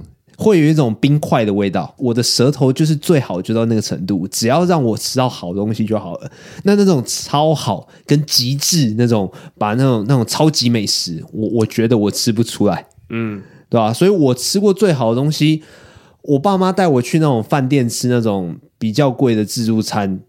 [0.41, 6.31] 会有一种冰块的味道，我的舌头就是最好就到那个程度，只要让我吃到好东西就好了。
[6.63, 13.91] 那那种超好跟极致那种，把那种那种超级美食，我我觉得我吃不出来，嗯，对吧？
[13.91, 15.61] 所以我吃过最好的东西，
[16.21, 20.21] 我爸妈带我去那种饭店吃那种比较贵的自助餐，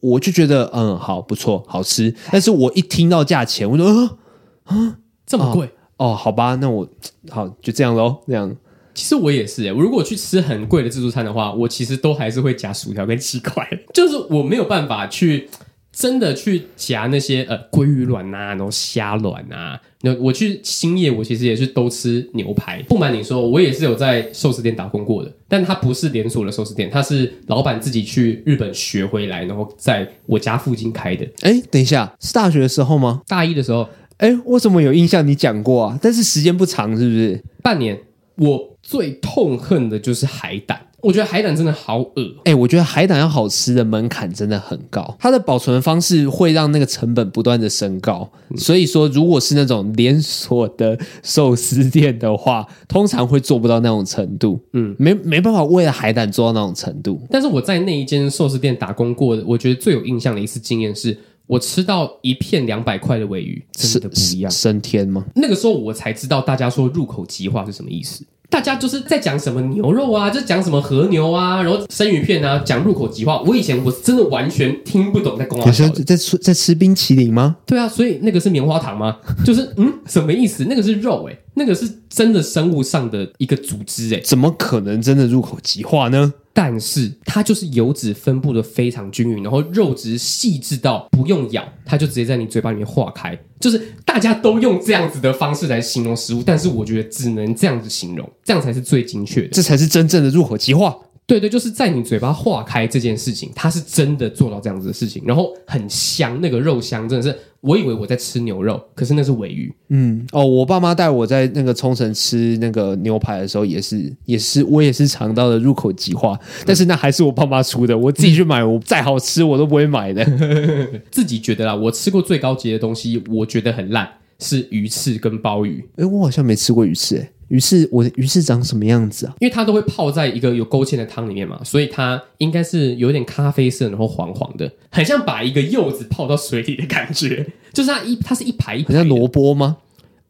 [0.00, 2.12] 我就觉得嗯好不错，好吃。
[2.32, 4.18] 但是我一听到价钱，我说啊
[4.64, 5.66] 啊这么贵
[5.98, 6.84] 哦，哦，好吧，那我
[7.30, 8.52] 好就这样喽，这样。
[8.94, 15.48] 其实我也是诶，我如果去吃很贵的自助餐的话，我其实都还是会夹薯条跟鸡块， 就是我没有办法去
[15.92, 19.78] 真的去夹那些呃鲑鱼卵呐，然后虾卵呐。
[20.04, 22.82] 那我去兴业，我其实也是都吃牛排。
[22.88, 31.24] 不瞒你说，我也是有在寿司店打工过的，但它不是连锁的寿司店，它是老板自己去日本学回来，然后在我家附近开的。
[31.42, 33.22] 哎，等一下，是大学的时候吗？
[33.28, 33.88] 大一的时候。
[34.18, 35.98] 哎，我怎么有印象你讲过啊？
[36.02, 37.42] 但是时间不长，是不是？
[37.62, 37.98] 半年。
[38.36, 42.22] 我最痛恨的就是海胆，我觉得海胆真的好恶。
[42.38, 48.28] 哎、欸，我觉得海胆要好吃的门槛真的很高，它的保存方式会让那个成本不断的升高。
[48.50, 54.60] 嗯、所以说，如果是那种连锁的寿司店的话，通常会做不到那种程度。
[54.72, 57.20] 嗯，没没办法为了海胆做到那种程度。
[57.30, 61.16] 但是我在那一间寿司店打工过的，我觉得最有印象的一次经验是，
[61.46, 64.50] 我吃到一片两百块的尾鱼，真的不一样。
[64.50, 65.24] 升天吗？
[65.36, 68.24] 那个时候我才知道，大家说入口即化是什么意思。
[68.52, 73.40] 大家就是在讲什么牛肉啊，就讲什么和牛啊，然后生鱼片啊，讲入口即化。
[73.46, 75.88] 我以前我真的完全听不懂在讲什么。
[76.04, 77.56] 在吃在吃冰淇淋吗？
[77.64, 79.16] 对啊，所以那个是棉花糖吗？
[79.42, 80.66] 就是嗯，什么意思？
[80.68, 86.34] 那个是肉诶，那个是真的生物上的一个组织诶，怎么可能真的入口即化呢？
[86.54, 93.38] 但是它就是油脂分布的非常均匀，然后肉质细致到不用咬，它就直接在你嘴巴里面化开。
[93.60, 100.96] 就是大家都用这样子的方式来形容食物，但是我觉得只能这样子形容，这样才是最精确的，这才是真正的入口即化。
[101.24, 109.72] 对对，就是在你嘴巴化开这件事情，它是真的做到这样子的事情，然后很香，那个肉香真的是，我以为我在吃牛肉，可是那是尾鱼。
[109.88, 120.24] 嗯，哦，我爸妈带我在那个冲绳吃那个牛排的时候，也是，也是，我也是尝到了入口即化，但是那还是我爸妈出的，我自己去买，我再好吃我都不会买的。
[121.10, 124.06] 自己觉得啦，我吃过最高级的东西，我觉得很烂，
[124.40, 125.82] 是鱼翅跟鲍鱼。
[125.96, 127.30] 哎，我好像没吃过鱼翅诶。
[127.52, 129.34] 鱼是，我的鱼是长什么样子啊？
[129.38, 137.46] 因为它都会泡在一个有勾芡的汤里面嘛，所以它应该是有点咖啡色，然后黄黄的，很像把一个柚子泡到水里的感觉。
[137.74, 139.76] 就是它一，它是一排一排，很像萝卜吗？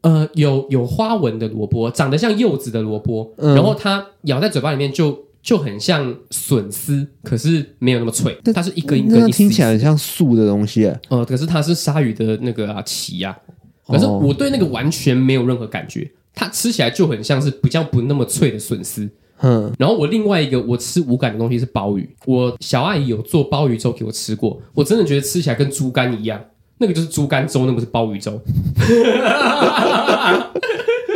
[0.01, 8.37] 呃，有有花纹的萝卜，长得像柚子的萝卜，嗯、然后它咬在嘴巴里面就就很像笋丝，可是没有那么脆。
[8.53, 10.91] 它是一根一根，听起来很像素的东西。
[11.07, 13.37] 呃，可是它是鲨鱼的那个啊鳍呀，
[13.87, 16.11] 可是我对那个完全没有任何感觉。
[16.35, 19.09] 它吃起来就很像是比较不那么脆的笋丝，
[19.41, 19.71] 嗯。
[19.77, 26.43] 然后我另外一个我吃无感的东西是鲍鱼，我小阿姨有做鲍鱼粥给我吃过，我真的觉得吃起来跟猪肝一样，
[26.77, 28.41] 那个就是猪肝粥，那不是鲍鱼粥。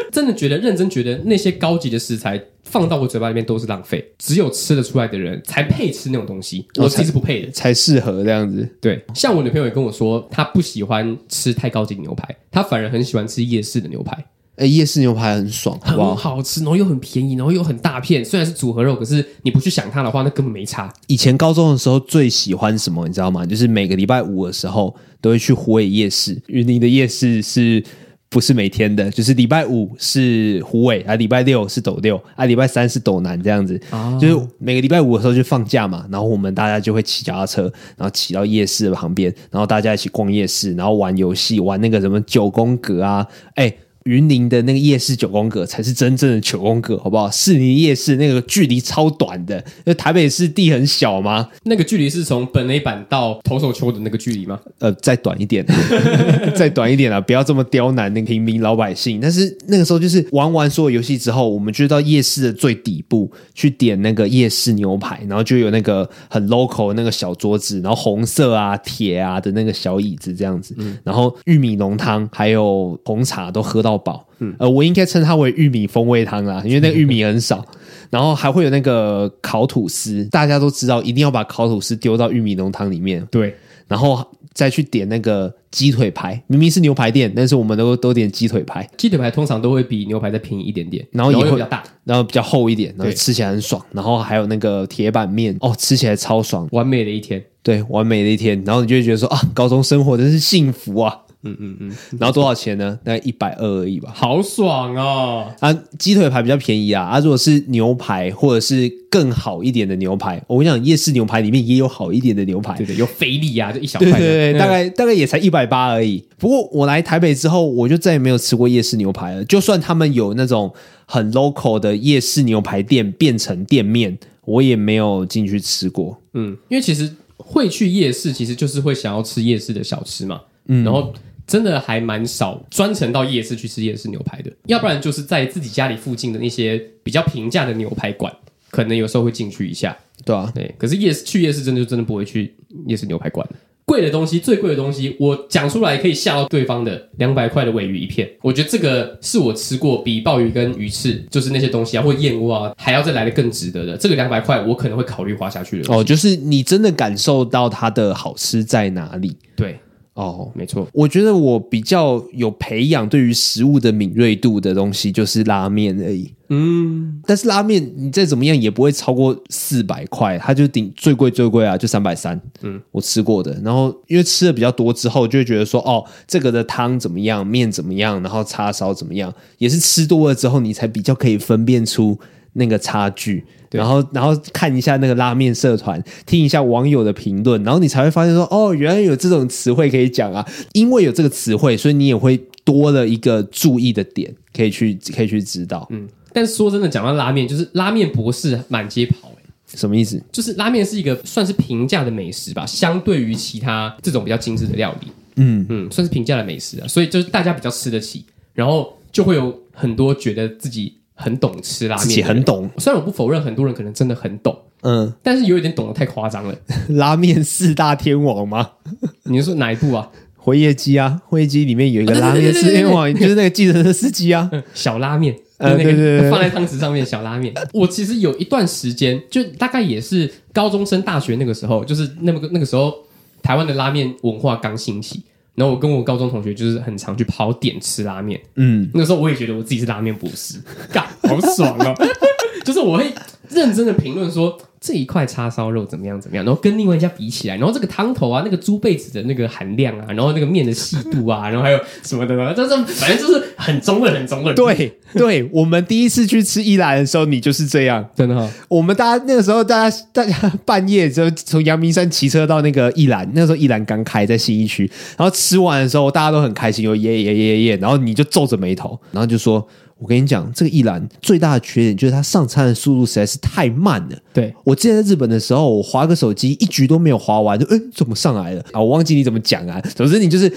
[0.10, 8.68] 真的觉得认真觉得那些高级的食材放到我嘴巴里面都是浪费，只有吃得出来的人才配吃那种东西，我其实不配的，才适合这样子。
[8.82, 14.26] 对，像我女朋友也跟我说，她不喜欢吃太高级的牛排，她反而很喜欢吃夜市的牛排。
[14.58, 16.16] 哎，夜市牛排很爽，好不好？
[16.16, 18.26] 很好吃，然后又很便宜，然后又很大片。
[18.26, 20.92] 虽然是组合肉，可是你不去想它的话，那根本没差。
[21.06, 23.46] 以前高中的时候最喜欢什么，你知道吗？
[23.46, 26.42] 就是每个礼拜五的时候都会去虎尾夜市。
[26.48, 27.84] 云林的夜市是
[28.30, 29.12] 不是每天的？
[29.12, 33.80] 就是礼拜五是虎尾，啊，礼拜六是斗六，啊，礼拜三是斗南，这样子。
[33.92, 43.72] 啊、就是每个礼拜五的时候就放假嘛，然后我们大家就会骑脚踏车，然后骑到夜市的旁边，然后大家一起逛夜市，然后玩游戏，玩那个什么九宫格啊，哎。
[44.08, 47.30] 云林的那个夜市九宫格才是真正的九宫格，好不好？
[47.30, 51.50] 士林夜市那个距离超短的，那台北市地很小吗？
[51.64, 54.58] 那个距离是从本垒板到投手丘的那个距离吗？
[54.80, 55.66] 呃，再短一点，
[56.56, 57.20] 再短一点啊！
[57.20, 59.20] 不要这么刁难那个平民老百姓。
[59.20, 73.97] 但是那个时候就是玩完所有游戏之后，我们就到夜市的最底部去点那个夜市牛排，然后就有那个很 local 的那个小桌子，然后红色啊、铁啊的那个小椅子这样子，嗯、然后玉米浓汤还有红茶都喝到。
[73.98, 77.66] 宝，嗯，呃，我应该称它为玉米风味汤啦，因为那个玉米很少，
[78.10, 83.56] 然后还会有那个烤吐司，大家都知道一定要把烤吐司丢到玉米浓汤里面，对，
[83.88, 101.20] 然后再去点那个鸡腿排，明明是牛排店，但是我们都都点鸡腿排，鸡腿排通常都会比牛排再便宜一点点，然后也会比较大，然后比较厚一点，然后吃起来很爽，然后还有那个铁板面，哦，吃起来超爽，完美的一天，对，完美的一天，然后你就会觉得说啊，高中生活真是幸福啊。
[101.52, 102.98] 嗯嗯嗯，然后多少钱呢？
[103.04, 104.12] 大概一百二而已吧。
[104.14, 105.52] 好爽哦！
[105.60, 107.04] 啊，鸡腿排比较便宜啊。
[107.04, 116.24] 啊，如果是牛排或者是更好一点的牛排，我跟你讲，夜市牛排里面也有好一点的牛排，对对，有菲力啊，就一小块，对对对，大概大概也才一百八而已。
[116.38, 119.44] 不过我来台北之后，我就再也没有吃过夜市牛排了。
[119.46, 120.74] 就算他们有那种
[121.06, 126.22] 很 local 的夜市牛排店变成店面，我也没有进去吃过。
[126.34, 130.42] 嗯，因为其实会去夜市，其实就是会想要吃夜市的小吃嘛。
[130.68, 131.14] 嗯，然后。
[131.48, 138.32] 真的还蛮少专程到夜市去吃夜市牛排的，要不然就是在自己家里附近的那些比较平价的牛排馆，
[138.70, 139.98] 可能有时候会进去一下。
[140.26, 140.76] 对啊，对。
[140.78, 142.54] 可是夜市去夜市真的就真的不会去
[142.86, 143.48] 夜市牛排馆。
[143.86, 148.30] 贵的东西，最贵的东西，我讲出来可以吓到对方的，两百块的尾鱼一片。
[148.42, 153.96] 我觉得这个是我吃过比鲍鱼跟鱼翅，就是那些东西啊，或燕窝啊，还要再来的更值得的。
[153.96, 155.94] 这个两百块，我可能会考虑花下去的。
[155.96, 159.38] 哦，就是你真的感受到它的好吃在哪里？
[159.56, 159.80] 对。
[160.18, 166.34] 哦，没错，我觉得我比较有培养对于食物的敏锐度的东西就是拉面而已。
[166.50, 172.42] 嗯，但是拉面你再怎么样也不会超过四百块，它就顶最贵最贵啊，就三百三。
[172.64, 182.18] 嗯，我吃过的，然后因为吃的比较多之后，就会觉得说，哦，这个的汤怎么样，面怎么样，然后叉烧怎么样，也是吃多了之后，你才比较可以分辨出
[182.54, 183.46] 那个差距。
[183.72, 190.48] 然后，然后看一下那个拉面社团，听一下网友的评论，然后你才会发现说，哦，原来有这种词汇可以讲啊！
[190.74, 195.86] 因为有这个词汇，所以你也会多了一个注意的点，可以去可以去知道。
[195.90, 200.22] 嗯，但说真的，讲到拉面，就是拉面博士满街跑，诶，什么意思？
[200.32, 210.94] 就是拉面是一个算是平价的美食吧，相对于其他这种比较精致的料理，嗯嗯，算是平价的美食啊，所以就是大家比较吃得起，然后就会有很多觉得自己。
[211.20, 212.70] 很懂吃拉面，自己很懂。
[212.78, 216.56] 虽然我不否认很多人可能真的很懂，嗯，但是有一点懂得太夸张了。
[216.90, 218.70] 拉面四大天王吗？
[219.26, 220.10] 你是说哪一部啊？
[220.36, 227.54] 回夜机啊，回夜机里面有一个拉面四天王， 就是那个计程车司机啊，小拉面，呃，对对对，放在汤匙上面小拉面。
[227.74, 232.94] 我其实有一段时间，就大概也是高中升大学那个时候，就是那么个那个时候，
[233.42, 235.24] 台湾的拉面文化刚兴起。
[235.58, 240.60] 然后我跟我高中同学就是很常去跑点吃拉面，嗯，那个时候我也觉得我自己是拉面博士，
[240.94, 241.96] 干好爽哦！
[242.64, 243.12] 就是我会
[243.50, 244.56] 认真的评论说
[244.88, 252.54] 这一块叉烧肉怎么样怎么样，然后跟另外一家比起来，然后这个汤头啊，那个猪背子的那个含量啊，然后那个面的细度啊，然后还有什么的呢？
[252.54, 254.56] 就是反正就是很中二，很中二。
[254.56, 269.68] 对 对，我们第一次去吃一兰的时候，你就是这样，真的、我们大家那个时候，大家大家半夜就从阳明山骑车到那个一兰，那时候一兰刚开在新义区，然后吃完的时候，大家都很开心，有耶耶耶耶，然后你就皱着眉头，然后就说。
[270.00, 274.18] 我跟你讲，这个一兰最大的缺点就是它上餐的速度实在是太慢了。
[274.32, 278.80] 对，我之前在日本的时候，我划个手机一局都没有划完，就哎怎么上来了 啊？
[278.80, 279.82] 我忘记你怎么讲啊。
[279.96, 280.52] 总之你就是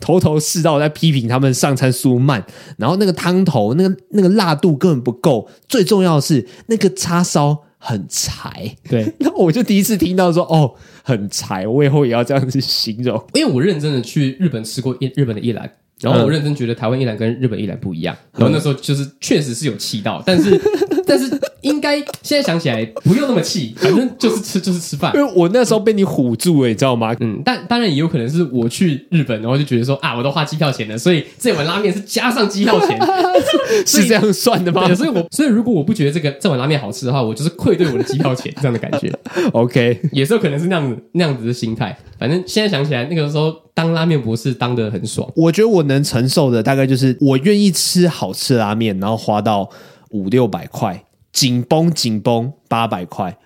[0.00, 2.44] 头头是道在批评他们上餐速度慢，
[2.78, 8.76] 然后那个汤头那个那个辣度根本不够，最重要的是那个叉烧很柴。
[8.88, 10.72] 对， 那我就第一次听到说哦
[11.02, 15.68] 很柴，我以后也要这样子形容，因为我认真的去日本吃过一日本的一兰。
[16.00, 20.50] 然后我认真觉得台湾一兰跟日本一兰不一样，然后那时候就是确实是有气到，但是
[21.06, 25.12] 但是应该现在想起来不用那么气，反正就是吃就是吃饭。
[25.14, 27.14] 因为我那时候被你唬住了，你知道吗？
[27.20, 32.98] 嗯，但当然也有可能是我去日本，然后就觉得说啊，我都花机票钱了，所以这碗拉面是加上机票钱，
[33.86, 34.92] 是这样算的吗？
[34.94, 39.12] 所以我所以如果我不觉得这个这碗拉面好吃的话，我就是愧对我的机票钱这样的感觉。
[39.52, 41.96] OK，也是有可能是那样子那样子的心态。
[42.18, 45.30] 反正现在想起来，那个时候当拉面博士当的很爽。
[45.36, 49.68] 我觉得我能承受的大概就是我愿意吃好吃的拉面，然后花到
[50.16, 53.36] 五六百块，紧绷紧绷八百块。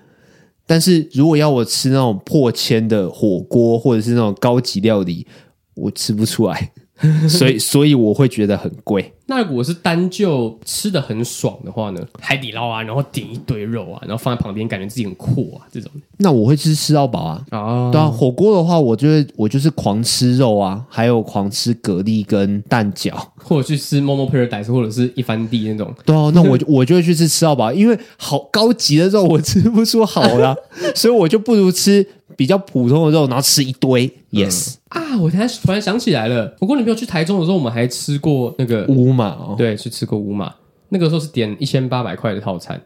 [0.66, 5.26] 但是如果要我吃那种破千的火锅或者是那种高级料理，
[5.74, 6.72] 我吃不出来。
[7.28, 9.12] 所以，所以我会觉得很贵。
[9.26, 12.01] 那如果我是单就吃的很爽的话呢？
[12.20, 15.88] 海底捞啊，然后点一堆肉啊，然后放在旁边，感觉自己很酷啊，这种。
[16.18, 17.44] 那我会吃吃到饱啊。
[17.53, 25.94] 哦，对啊，火锅的话，我就会我就是狂吃肉啊，还有狂吃蛤蜊跟蛋饺，或者去吃 Momo Paradise 或者是一番地那种。
[26.05, 30.57] 对啊，那我就我就会去吃吃到饱，因为好高级的肉我吃不出好啦，
[30.96, 32.05] 所以我就不如吃。
[32.41, 34.11] 比较普通的肉，然后吃一堆。
[34.32, 40.51] Yes 啊，我才突然想起来了，我跟女朋友去台中的时候，我们还吃过那个乌马哦，对，去吃过乌马。
[40.88, 42.80] 那个时候是点一千八百块的套餐，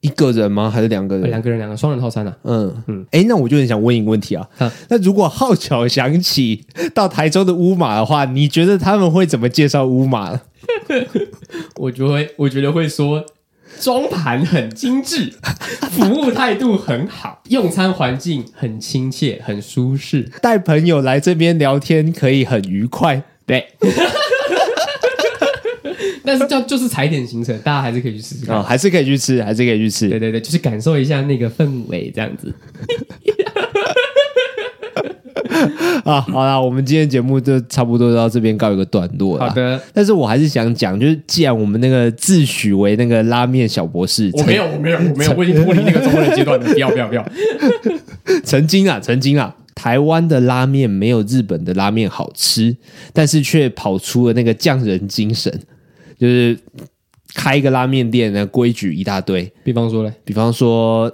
[0.00, 0.70] 一个人吗？
[0.70, 1.28] 还是两个人？
[1.28, 2.36] 两个人，两个双人套餐啊。
[2.44, 4.48] 嗯嗯，哎，那我就很想问一个问题啊，
[4.88, 10.40] 那如果号角响起到台中的乌马的话，你觉得他们会怎么介绍乌马？
[11.78, 13.24] 我就会，我觉得会说。
[13.80, 15.32] 装盘很精致，
[15.90, 23.22] 服务态度很好，用餐环境很亲切、很舒适，带朋友来这边聊天可以很愉快。
[23.46, 23.66] 对，
[26.24, 30.08] 但是叫就是踩点行程，大家还是可以去试试看，哦，还是可以去吃，还是可以去吃。
[30.08, 32.54] 对对对，就是感受一下那个氛围，这样子。
[36.04, 39.48] 啊，好啦，我们今天节目就差不多到这边告一个段落了。
[39.48, 46.66] 好的，但是我还是想讲，就是既然我们那个自诩为那个拉面小博士，我没有，我没有，我没有，我已经脱离那个中二的阶段了。
[46.72, 47.26] 不要，不要，不要。
[48.44, 52.76] 曾经啊，曾经啊，台湾的拉面没有日本的拉面好吃，
[53.12, 55.52] 但是却跑出了那个匠人精神，
[56.18, 56.56] 就是
[57.34, 59.52] 开一个拉面店的规矩一大堆。
[59.62, 61.10] 比方说嘞，比方说，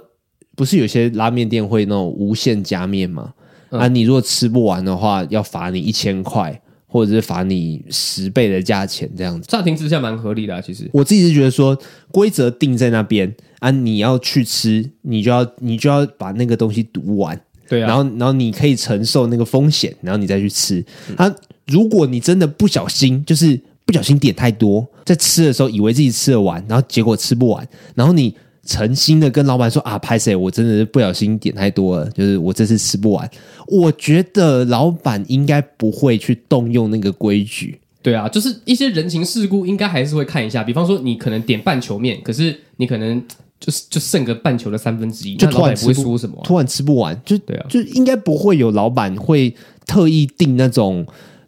[0.55, 3.33] 不是有些拉面店会那种无限加面吗？
[3.69, 9.47] 嗯、啊，你如果吃不完的话，要罚你一千块，或者是罚你十倍的价钱，这样子。
[9.47, 11.77] 乍听之下蛮合理的啊，其实我自己是觉得说，
[12.11, 20.83] 规则定在那边啊，你要去吃，你就要你就要把那个东西读完，对啊，然后然后你可以承受那个风险，然后你再去吃。
[21.15, 21.33] 啊，
[21.65, 28.33] 如果你真的不小心，就是不小心点太多，在吃的时候以为自己吃得完，然后结果吃不完，然后你。
[28.67, 33.27] 诚心的跟老板说啊，拍谁，我真的是不小心点太多了，就是我这次吃不完。
[33.65, 37.79] 我觉得老板应该不会去动用那个规矩。
[38.03, 40.63] 对啊，就是一些人情世故，应该还是会看一下。
[40.63, 43.21] 比方说，你可能点半球面，可是你可能
[43.59, 49.53] 就是就剩个半球的三分之一，就突然不会说什么，突然吃不完，就对啊，就应该不会有老板会
[49.85, 51.05] 特意定那种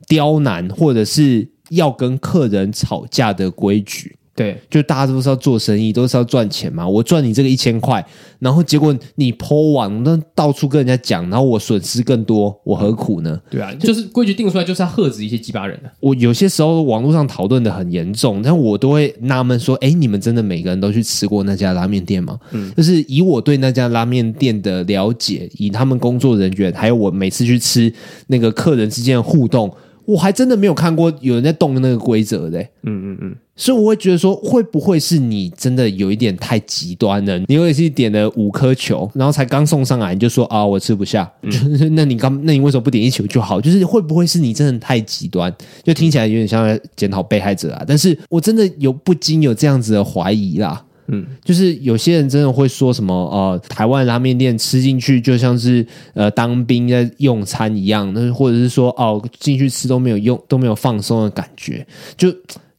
[0.07, 4.17] 刁难或者是要跟客人吵架的规矩。
[4.39, 6.87] 对，就大家都是要做生意，都是要赚钱嘛。
[6.87, 8.01] 我赚你这个一千块，
[8.39, 13.37] 然后结果你 po 完，那到处跟人家讲，然后我损失更多，我何苦呢？
[13.49, 15.91] 对啊，就是规矩定出来就是要喝止一些鸡巴人啊。
[15.99, 22.39] 我有些时候网络上讨论的很严重，但我都会纳闷说：哎，你们真的每个人都去吃过那家拉面店吗？
[22.51, 27.91] 嗯，就是以我对那家拉面店的了解，以他们工作人员，还有我每次去吃
[28.27, 29.69] 那个客人之间的互动。
[30.09, 37.37] 我还真的没有看过有人在动那个规则的，嗯嗯嗯，所以我会觉得说，会不会是你真的有一点太极端了？
[37.47, 41.51] 你有一次点了五颗球，然后才刚送上来，你就说啊，我吃不下，嗯、
[41.93, 43.61] 那你刚，那你为什么不点一球就好？
[43.61, 45.53] 就是会不会是你真的太极端？
[45.83, 50.83] 就听起来有点像在检讨被害者啊，但是我真的有不禁有这样子的怀疑啦。
[51.11, 61.85] 嗯，就是有些人真的会说什么呃，台湾拉面店吃进去就像是呃当兵在用餐一样，那或者是说哦进去吃都没有用都没有放松的感觉，
[62.15, 62.29] 就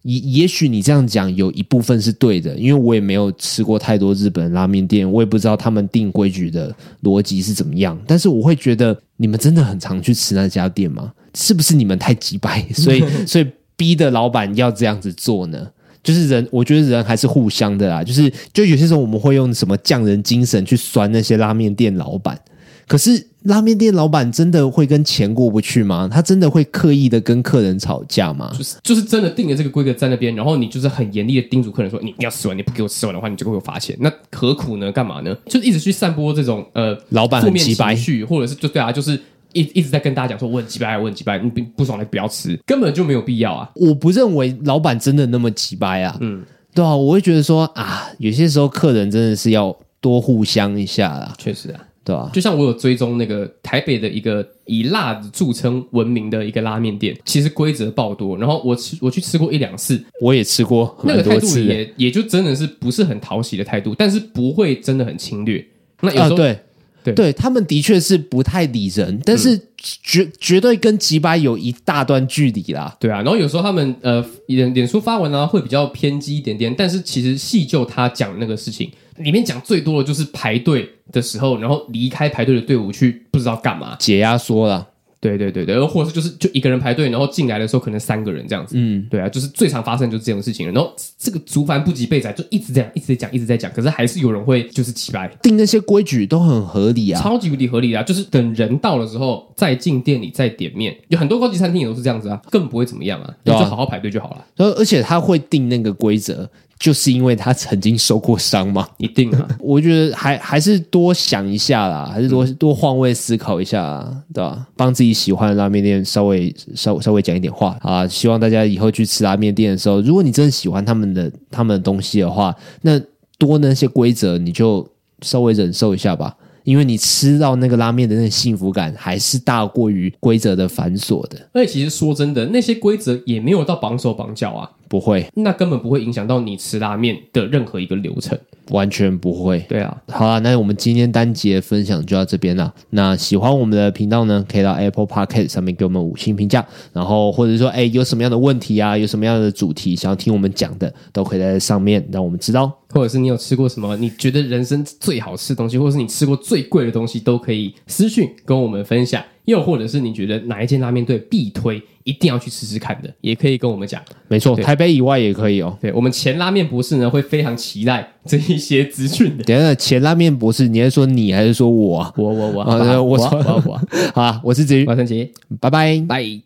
[0.03, 11.12] 也也许你这样讲有一部分是对的，因为我也没有吃过太多日本拉面店，我也不知道他们定规矩的逻辑是怎么样，但是我会觉得你们真的很常去吃那家店吗？
[11.35, 15.68] 是不是你们太机掰，所以 所以逼的老板要这样子做呢？
[16.03, 18.03] 就是人，我觉得人还是互相的啦。
[18.03, 22.40] 就是，就有些时候我们会用什么匠人精神去酸那些拉面店老板，
[22.86, 26.09] 可是拉面店老板真的会跟钱过不去吗？
[26.11, 28.51] 他真的会刻意的跟客人吵架吗？
[28.57, 33.96] 就是，就是真的定了这个规格在那边，然后你就是很严厉的叮嘱客人说，你要吃完，你不给我吃完的话，你就会有罚钱。
[34.01, 34.90] 那何苦呢？
[34.90, 35.36] 干嘛呢？
[35.46, 37.94] 就是一直去散播这种呃老板很机掰，
[38.28, 39.20] 或者是就对啊，就是。
[39.53, 43.70] 一一直在跟大家讲说，我很机掰，我很机掰，你不不爽的不要吃，根本就没有必要啊！
[43.74, 46.42] 我不认为老板真的那么机掰啊，嗯，
[46.74, 51.34] 对啊，我会觉得说啊，有些时候客人真的是要多互相一下啦。
[51.38, 58.36] 确实啊，对啊，就像我有追踪那个台北的一个以辣子著称闻名的一个拉面店，其实规则爆多。
[58.36, 65.66] 然后我吃我去吃过一两次，我也吃过，那个态度也也就真的是不是很讨喜的态度，但是不会真的很侵略。
[66.01, 66.59] 那有时候、啊、对。
[67.03, 72.96] 对，对他们的确是不太理人，但是绝、嗯、绝对跟吉百有一大段距离啦。
[73.01, 84.88] 对啊，然后有时候他们呃脸脸书发文啊会比较偏激一点点，但是其实细就他讲那个事情里面讲最多的就是排队的时候，然后离开排队的队伍去不知道干嘛解压缩了。
[85.21, 88.75] 对对对对，然后或者是就是就一个人排队，然后进来的时候可能三个人这样子。
[88.79, 90.73] 嗯，对啊，就是最常发生就是这种事情了。
[90.73, 98.03] 然后这个竹凡不及备载，就一直这样一直在讲，一直在讲，可是还是有人会就是起来定那些规矩都很合理啊，超级无敌合理啊！
[98.03, 104.47] 就是等人到了之后再进店里再点面，有很多高级餐厅也都是这样子啊，根本不会怎么样啊，你就好好排队就好了。
[104.57, 106.49] 然后而且他会定那个规则。
[106.81, 109.47] 就是因为他曾经受过伤嘛， 一定啊！
[109.61, 114.66] 我觉得还还是多想一下啦，还是多多换位思考一下啦，对吧？
[114.76, 118.09] 帮自己喜欢的拉面店稍微稍稍微讲一点话啊！
[118.09, 122.99] 希望大家以后去吃拉面店的时候，如果你真的喜欢他们的他们的东西的话，那
[123.39, 124.89] 多那些规则你就
[125.20, 126.35] 稍微忍受一下吧。
[126.71, 131.37] 因为你吃到那个拉面的那幸福感，还是大过于规则的繁琐的。
[131.53, 139.59] 而且其实说真的，那些规则也没有到绑手绑脚啊，不会，那根本不会影响到你吃拉面的任何一个流程，完全不会。
[139.68, 142.73] 对啊，好啊，那我们今天单集的分享就到这边了。
[142.91, 152.73] 那喜欢我们的频道呢，可以到 Apple Podcast 上面给我们五星评价，然后或者说，哎，有什么样的问题啊，有什么样的主题想要听我们讲的，都可以在上面让我们知道。
[152.91, 159.22] 或者是你有吃过什么你觉得人生最好吃的东西，或者是你吃过最贵的东西，都可以私讯跟我们分享。
[159.47, 164.01] 又或者是你觉得哪一间拉面店必推，一定要去吃吃看的，也可以跟我们讲。
[164.28, 165.76] 没错，台北以外也可以哦。
[165.80, 169.43] 对，我们前拉面博士呢，会非常期待这一些资讯的。
[169.43, 172.14] 等一下，前拉面博士，你是说你还是说我？
[172.16, 173.80] 我我我，我我我我，
[174.14, 175.28] 好啊，我是子瑜，我是陈杰，
[175.59, 176.41] 拜拜拜。